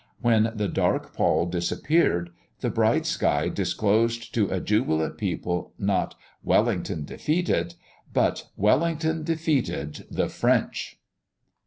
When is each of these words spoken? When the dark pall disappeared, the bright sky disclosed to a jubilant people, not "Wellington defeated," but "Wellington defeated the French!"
When 0.19 0.51
the 0.55 0.67
dark 0.67 1.13
pall 1.13 1.45
disappeared, 1.45 2.31
the 2.61 2.71
bright 2.71 3.05
sky 3.05 3.49
disclosed 3.49 4.33
to 4.33 4.49
a 4.49 4.59
jubilant 4.59 5.15
people, 5.15 5.73
not 5.77 6.15
"Wellington 6.43 7.05
defeated," 7.05 7.75
but 8.11 8.47
"Wellington 8.57 9.23
defeated 9.23 10.07
the 10.09 10.27
French!" 10.27 10.99